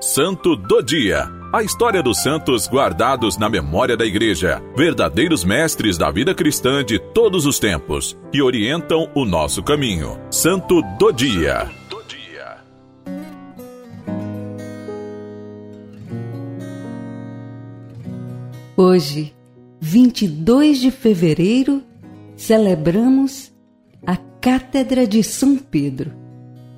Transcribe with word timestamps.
Santo 0.00 0.54
do 0.54 0.82
Dia. 0.82 1.26
A 1.50 1.62
história 1.62 2.02
dos 2.02 2.22
santos 2.22 2.68
guardados 2.68 3.38
na 3.38 3.48
memória 3.48 3.96
da 3.96 4.04
Igreja, 4.04 4.62
verdadeiros 4.76 5.42
mestres 5.42 5.96
da 5.96 6.10
vida 6.10 6.34
cristã 6.34 6.84
de 6.84 6.98
todos 6.98 7.46
os 7.46 7.58
tempos, 7.58 8.14
que 8.30 8.42
orientam 8.42 9.10
o 9.14 9.24
nosso 9.24 9.62
caminho. 9.62 10.20
Santo 10.30 10.82
do 10.98 11.10
Dia. 11.12 11.70
Hoje, 18.76 19.34
22 19.80 20.78
de 20.78 20.90
fevereiro, 20.90 21.82
celebramos 22.36 23.50
a 24.06 24.18
Cátedra 24.42 25.06
de 25.06 25.24
São 25.24 25.56
Pedro. 25.56 26.12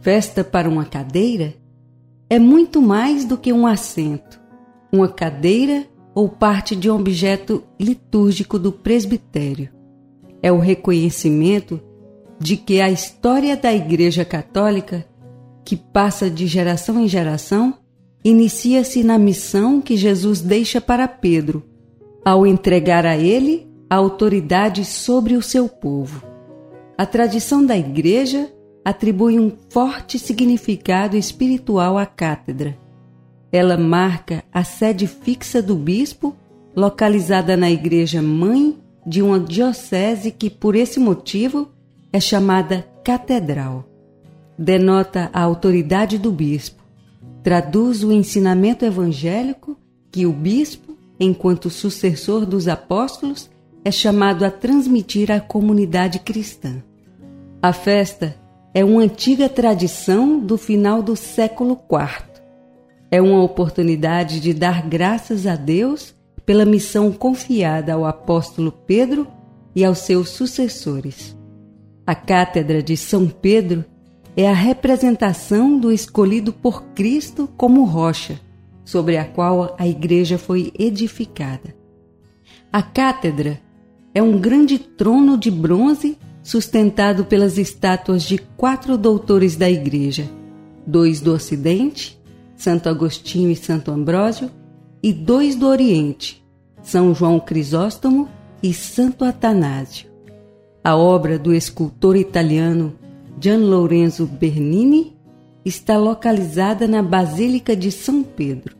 Festa 0.00 0.42
para 0.42 0.66
uma 0.66 0.86
cadeira 0.86 1.61
é 2.32 2.38
muito 2.38 2.80
mais 2.80 3.26
do 3.26 3.36
que 3.36 3.52
um 3.52 3.66
assento, 3.66 4.40
uma 4.90 5.06
cadeira 5.06 5.84
ou 6.14 6.30
parte 6.30 6.74
de 6.74 6.90
um 6.90 6.96
objeto 6.96 7.62
litúrgico 7.78 8.58
do 8.58 8.72
presbitério. 8.72 9.68
É 10.42 10.50
o 10.50 10.58
reconhecimento 10.58 11.78
de 12.40 12.56
que 12.56 12.80
a 12.80 12.90
história 12.90 13.54
da 13.54 13.70
Igreja 13.70 14.24
Católica, 14.24 15.04
que 15.62 15.76
passa 15.76 16.30
de 16.30 16.46
geração 16.46 16.98
em 16.98 17.06
geração, 17.06 17.74
inicia-se 18.24 19.04
na 19.04 19.18
missão 19.18 19.78
que 19.78 19.94
Jesus 19.94 20.40
deixa 20.40 20.80
para 20.80 21.06
Pedro, 21.06 21.62
ao 22.24 22.46
entregar 22.46 23.04
a 23.04 23.14
ele 23.14 23.70
a 23.90 23.96
autoridade 23.96 24.86
sobre 24.86 25.36
o 25.36 25.42
seu 25.42 25.68
povo. 25.68 26.22
A 26.96 27.04
tradição 27.04 27.62
da 27.62 27.76
Igreja 27.76 28.50
atribui 28.84 29.38
um 29.38 29.52
forte 29.68 30.18
significado 30.18 31.16
espiritual 31.16 31.96
à 31.96 32.04
cátedra. 32.04 32.76
Ela 33.50 33.76
marca 33.76 34.42
a 34.52 34.64
sede 34.64 35.06
fixa 35.06 35.62
do 35.62 35.76
bispo, 35.76 36.34
localizada 36.74 37.56
na 37.56 37.70
igreja 37.70 38.22
mãe 38.22 38.78
de 39.06 39.20
uma 39.20 39.38
diocese 39.38 40.30
que, 40.30 40.48
por 40.48 40.74
esse 40.74 40.98
motivo, 40.98 41.68
é 42.12 42.18
chamada 42.18 42.86
catedral. 43.04 43.84
Denota 44.58 45.30
a 45.32 45.42
autoridade 45.42 46.18
do 46.18 46.30
bispo, 46.30 46.82
traduz 47.42 48.02
o 48.02 48.12
ensinamento 48.12 48.84
evangélico 48.84 49.76
que 50.10 50.26
o 50.26 50.32
bispo, 50.32 50.96
enquanto 51.18 51.70
sucessor 51.70 52.46
dos 52.46 52.68
apóstolos, 52.68 53.50
é 53.84 53.90
chamado 53.90 54.44
a 54.44 54.50
transmitir 54.50 55.30
à 55.30 55.40
comunidade 55.40 56.20
cristã. 56.20 56.82
A 57.60 57.72
festa 57.72 58.36
é 58.74 58.84
uma 58.84 59.02
antiga 59.02 59.48
tradição 59.48 60.38
do 60.38 60.56
final 60.56 61.02
do 61.02 61.14
século 61.14 61.78
IV. 61.90 62.24
É 63.10 63.20
uma 63.20 63.42
oportunidade 63.42 64.40
de 64.40 64.54
dar 64.54 64.88
graças 64.88 65.46
a 65.46 65.56
Deus 65.56 66.14
pela 66.46 66.64
missão 66.64 67.12
confiada 67.12 67.92
ao 67.92 68.04
apóstolo 68.04 68.72
Pedro 68.72 69.26
e 69.74 69.84
aos 69.84 69.98
seus 69.98 70.30
sucessores. 70.30 71.36
A 72.06 72.14
Cátedra 72.14 72.82
de 72.82 72.96
São 72.96 73.28
Pedro 73.28 73.84
é 74.36 74.48
a 74.48 74.54
representação 74.54 75.78
do 75.78 75.92
escolhido 75.92 76.52
por 76.52 76.82
Cristo 76.94 77.48
como 77.56 77.84
rocha, 77.84 78.40
sobre 78.84 79.16
a 79.18 79.24
qual 79.24 79.76
a 79.78 79.86
igreja 79.86 80.38
foi 80.38 80.72
edificada. 80.78 81.74
A 82.72 82.82
cátedra 82.82 83.60
é 84.14 84.22
um 84.22 84.38
grande 84.38 84.78
trono 84.78 85.36
de 85.36 85.50
bronze 85.50 86.18
sustentado 86.42 87.24
pelas 87.24 87.56
estátuas 87.56 88.22
de 88.22 88.38
quatro 88.56 88.98
doutores 88.98 89.56
da 89.56 89.70
Igreja, 89.70 90.28
dois 90.86 91.20
do 91.20 91.32
Ocidente, 91.32 92.20
Santo 92.56 92.88
Agostinho 92.88 93.50
e 93.50 93.56
Santo 93.56 93.90
Ambrósio, 93.90 94.50
e 95.02 95.12
dois 95.12 95.56
do 95.56 95.66
Oriente, 95.66 96.44
São 96.82 97.14
João 97.14 97.38
Crisóstomo 97.38 98.28
e 98.62 98.72
Santo 98.72 99.24
Atanásio. 99.24 100.10
A 100.82 100.96
obra 100.96 101.38
do 101.38 101.54
escultor 101.54 102.16
italiano 102.16 102.94
Gian 103.40 103.58
Lorenzo 103.58 104.26
Bernini 104.26 105.16
está 105.64 105.96
localizada 105.96 106.86
na 106.86 107.02
Basílica 107.02 107.74
de 107.74 107.90
São 107.90 108.22
Pedro. 108.22 108.76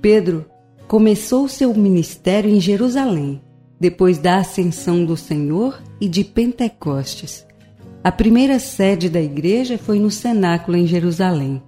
Pedro 0.00 0.46
começou 0.86 1.48
seu 1.48 1.74
ministério 1.74 2.50
em 2.50 2.60
Jerusalém 2.60 3.40
depois 3.80 4.18
da 4.18 4.36
ascensão 4.36 5.06
do 5.06 5.16
Senhor 5.16 5.82
e 5.98 6.06
de 6.06 6.22
Pentecostes. 6.22 7.46
A 8.04 8.12
primeira 8.12 8.58
sede 8.58 9.08
da 9.08 9.20
igreja 9.20 9.78
foi 9.78 9.98
no 9.98 10.10
cenáculo 10.10 10.76
em 10.76 10.86
Jerusalém. 10.86 11.62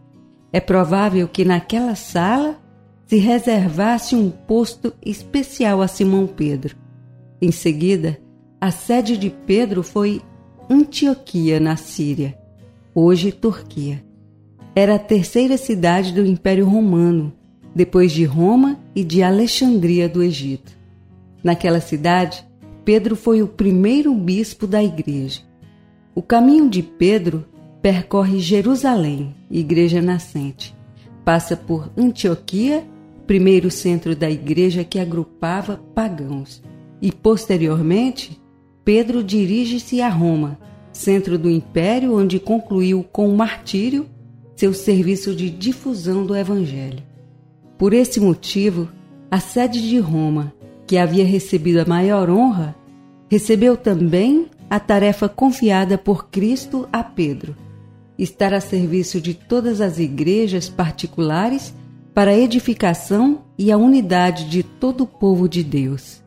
É 0.53 0.61
provável 0.61 1.27
que 1.27 1.45
naquela 1.45 1.95
sala 1.95 2.61
se 3.06 3.17
reservasse 3.17 4.15
um 4.15 4.31
posto 4.31 4.93
especial 5.05 5.81
a 5.81 5.89
Simão 5.89 6.27
Pedro. 6.27 6.77
Em 7.41 7.50
seguida, 7.50 8.19
a 8.61 8.71
sede 8.71 9.17
de 9.17 9.31
Pedro 9.31 9.83
foi 9.83 10.21
Antioquia, 10.71 11.59
na 11.59 11.77
Síria, 11.77 12.39
hoje 12.94 13.33
Turquia. 13.33 14.05
Era 14.75 14.94
a 14.94 14.99
terceira 14.99 15.56
cidade 15.56 16.12
do 16.12 16.25
Império 16.25 16.67
Romano, 16.67 17.33
depois 17.75 18.12
de 18.12 18.25
Roma 18.25 18.79
e 18.94 19.03
de 19.03 19.23
Alexandria 19.23 20.09
do 20.09 20.23
Egito. 20.23 20.81
Naquela 21.43 21.81
cidade, 21.81 22.47
Pedro 22.85 23.17
foi 23.17 23.43
o 23.43 23.49
primeiro 23.49 24.15
bispo 24.15 24.67
da 24.67 24.83
igreja. 24.83 25.41
O 26.15 26.23
caminho 26.23 26.69
de 26.69 26.83
Pedro 26.83 27.45
percorre 27.81 28.39
Jerusalém, 28.39 29.35
igreja 29.51 30.01
nascente. 30.01 30.75
Passa 31.25 31.57
por 31.57 31.91
Antioquia, 31.97 32.87
primeiro 33.27 33.71
centro 33.71 34.15
da 34.15 34.31
igreja 34.31 34.85
que 34.85 34.99
agrupava 34.99 35.81
pagãos. 35.95 36.63
E, 37.01 37.11
posteriormente, 37.11 38.41
Pedro 38.85 39.23
dirige-se 39.23 40.01
a 40.01 40.09
Roma, 40.09 40.59
centro 40.93 41.39
do 41.39 41.51
império 41.51 42.17
onde 42.17 42.39
concluiu 42.39 43.03
com 43.03 43.29
o 43.29 43.37
martírio 43.37 44.07
seu 44.55 44.73
serviço 44.73 45.35
de 45.35 45.51
difusão 45.51 46.25
do 46.25 46.37
evangelho. 46.37 47.03
Por 47.77 47.93
esse 47.93 48.21
motivo, 48.21 48.89
a 49.29 49.41
sede 49.41 49.89
de 49.89 49.99
Roma 49.99 50.53
que 50.87 50.98
havia 50.98 51.25
recebido 51.25 51.81
a 51.81 51.84
maior 51.84 52.28
honra, 52.31 52.75
recebeu 53.31 53.76
também 53.76 54.47
a 54.69 54.81
tarefa 54.81 55.28
confiada 55.28 55.97
por 55.97 56.28
Cristo 56.28 56.88
a 56.93 57.03
Pedro: 57.03 57.56
estar 58.19 58.53
a 58.54 58.60
serviço 58.60 59.20
de 59.20 59.34
todas 59.34 59.81
as 59.81 59.98
igrejas 59.98 60.69
particulares 60.69 61.75
para 62.15 62.31
a 62.31 62.38
edificação 62.38 63.43
e 63.59 63.72
a 63.72 63.76
unidade 63.76 64.48
de 64.48 64.62
todo 64.62 65.04
o 65.04 65.06
povo 65.06 65.48
de 65.48 65.62
Deus. 65.62 66.22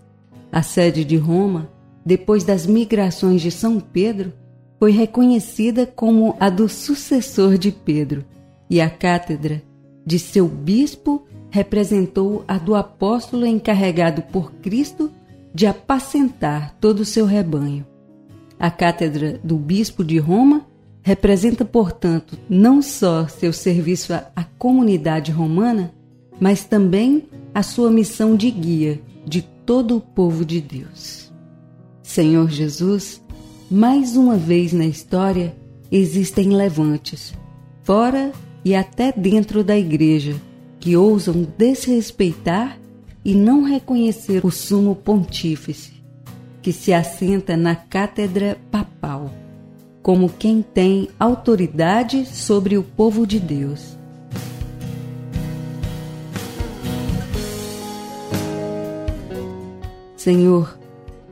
A 0.52 0.64
sede 0.64 1.04
de 1.04 1.18
Roma, 1.18 1.70
depois 2.06 2.44
das 2.44 2.66
migrações 2.66 3.42
de 3.42 3.52
São 3.52 3.80
Pedro, 3.80 4.34
foi 4.80 4.92
reconhecida 4.92 5.86
como 5.86 6.36
a 6.40 6.50
do 6.50 6.68
sucessor 6.68 7.58
de 7.58 7.72
Pedro, 7.72 8.26
e 8.70 8.82
a 8.82 8.90
cátedra 8.90 9.62
de 10.06 10.20
seu 10.20 10.48
bispo 10.48 11.26
representou 11.50 12.44
a 12.48 12.58
do 12.58 12.76
apóstolo 12.76 13.46
encarregado 13.46 14.22
por 14.24 14.52
Cristo 14.54 15.12
de 15.54 15.66
apacentar 15.66 16.76
todo 16.80 17.00
o 17.00 17.06
seu 17.06 17.26
rebanho. 17.26 17.86
A 18.60 18.70
cátedra 18.70 19.40
do 19.44 19.56
bispo 19.56 20.04
de 20.04 20.18
Roma 20.18 20.66
representa, 21.02 21.64
portanto, 21.64 22.38
não 22.50 22.82
só 22.82 23.28
seu 23.28 23.54
serviço 23.54 24.14
à 24.14 24.44
comunidade 24.58 25.32
romana, 25.32 25.94
mas 26.40 26.66
também 26.66 27.24
a 27.54 27.64
sua 27.64 27.90
missão 27.90 28.36
de 28.36 28.52
guia 28.52 29.02
de 29.26 29.42
todo 29.42 29.98
o 29.98 30.02
povo 30.02 30.44
de 30.44 30.60
Deus. 30.60 31.32
Senhor 32.04 32.50
Jesus, 32.50 33.22
mais 33.70 34.16
uma 34.18 34.36
vez 34.36 34.74
na 34.74 34.86
história 34.86 35.56
existem 35.92 36.50
levantes, 36.50 37.34
fora 37.84 38.32
e 38.66 38.76
até 38.76 39.12
dentro 39.12 39.64
da 39.64 39.78
igreja, 39.78 40.36
que 40.80 40.98
ousam 40.98 41.48
desrespeitar 41.56 42.80
e 43.24 43.36
não 43.36 43.64
reconhecer 43.64 44.44
o 44.44 44.50
sumo 44.50 44.96
pontífice, 44.96 45.94
que 46.64 46.74
se 46.74 46.92
assenta 46.92 47.56
na 47.56 47.76
cátedra 47.76 48.58
papal, 48.72 49.32
como 50.02 50.28
quem 50.28 50.64
tem 50.64 51.10
autoridade 51.20 52.26
sobre 52.26 52.76
o 52.76 52.82
povo 52.82 53.28
de 53.28 53.40
Deus. 53.40 53.96
Senhor, 60.18 60.76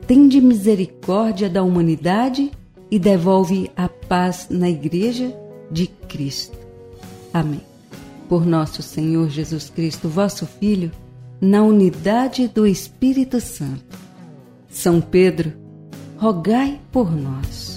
tende 0.06 0.40
misericórdia 0.40 1.50
da 1.50 1.64
humanidade 1.64 2.52
e 2.88 2.96
devolve 2.96 3.72
a 3.76 3.88
paz 3.88 4.46
na 4.48 4.70
Igreja 4.70 5.36
de 5.68 5.88
Cristo. 5.88 6.63
Amém 7.34 7.74
por 8.28 8.46
nosso 8.46 8.82
Senhor 8.82 9.28
Jesus 9.28 9.70
Cristo, 9.70 10.08
vosso 10.08 10.46
Filho, 10.46 10.90
na 11.40 11.62
unidade 11.62 12.48
do 12.48 12.66
Espírito 12.66 13.40
Santo. 13.40 13.98
São 14.68 15.00
Pedro, 15.00 15.52
rogai 16.16 16.80
por 16.90 17.14
nós. 17.14 17.73